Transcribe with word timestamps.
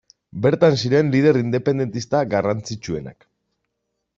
Bertan 0.43 0.77
ziren 0.83 1.11
lider 1.15 1.39
independentista 1.41 2.23
garrantzitsuenak. 2.33 3.29